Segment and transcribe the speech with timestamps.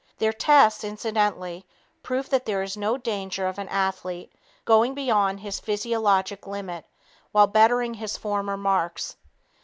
[0.17, 1.63] Their tests, incidentally,
[2.01, 4.33] proved that there is no danger of an athlete
[4.65, 6.85] going beyond his physiologic limit
[7.31, 9.15] while bettering his former marks.